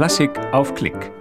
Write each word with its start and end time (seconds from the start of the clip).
Klassik 0.00 0.30
auf 0.54 0.74
Klick. 0.74 1.12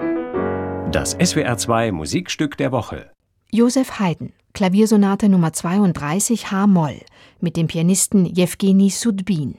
Das 0.89 1.17
SWR2 1.17 1.91
Musikstück 1.91 2.55
der 2.55 2.71
Woche. 2.71 3.11
Josef 3.51 3.99
Haydn, 3.99 4.31
Klaviersonate 4.53 5.27
Nummer 5.27 5.51
32 5.51 6.49
H-Moll 6.49 7.01
mit 7.41 7.57
dem 7.57 7.67
Pianisten 7.67 8.25
Jewgeni 8.25 8.89
Sudbin. 8.89 9.57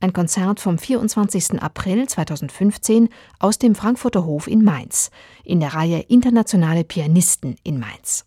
Ein 0.00 0.12
Konzert 0.12 0.60
vom 0.60 0.76
24. 0.76 1.62
April 1.62 2.06
2015 2.06 3.08
aus 3.38 3.56
dem 3.56 3.74
Frankfurter 3.74 4.26
Hof 4.26 4.48
in 4.48 4.62
Mainz 4.62 5.10
in 5.42 5.60
der 5.60 5.72
Reihe 5.72 6.00
Internationale 6.00 6.84
Pianisten 6.84 7.56
in 7.62 7.80
Mainz. 7.80 8.26